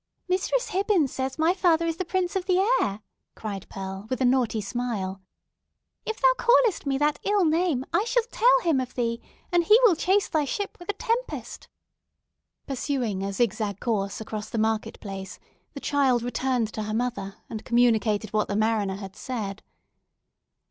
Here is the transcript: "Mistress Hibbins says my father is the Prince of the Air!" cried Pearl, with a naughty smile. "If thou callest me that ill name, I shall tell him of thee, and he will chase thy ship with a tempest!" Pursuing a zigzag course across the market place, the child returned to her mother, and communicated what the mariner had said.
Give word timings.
"Mistress 0.27 0.69
Hibbins 0.69 1.13
says 1.13 1.37
my 1.37 1.53
father 1.53 1.85
is 1.85 1.97
the 1.97 2.05
Prince 2.05 2.35
of 2.35 2.45
the 2.47 2.57
Air!" 2.81 3.01
cried 3.35 3.69
Pearl, 3.69 4.07
with 4.09 4.19
a 4.19 4.25
naughty 4.25 4.59
smile. 4.59 5.21
"If 6.07 6.19
thou 6.19 6.33
callest 6.39 6.87
me 6.87 6.97
that 6.97 7.19
ill 7.21 7.45
name, 7.45 7.85
I 7.93 8.03
shall 8.05 8.23
tell 8.31 8.61
him 8.61 8.79
of 8.79 8.95
thee, 8.95 9.21
and 9.51 9.63
he 9.63 9.79
will 9.83 9.95
chase 9.95 10.27
thy 10.27 10.43
ship 10.43 10.75
with 10.79 10.89
a 10.89 10.93
tempest!" 10.93 11.67
Pursuing 12.65 13.21
a 13.21 13.31
zigzag 13.31 13.79
course 13.79 14.19
across 14.19 14.49
the 14.49 14.57
market 14.57 14.99
place, 15.01 15.37
the 15.75 15.79
child 15.79 16.23
returned 16.23 16.73
to 16.73 16.81
her 16.81 16.95
mother, 16.95 17.35
and 17.47 17.63
communicated 17.63 18.33
what 18.33 18.47
the 18.47 18.55
mariner 18.55 18.95
had 18.95 19.15
said. 19.15 19.61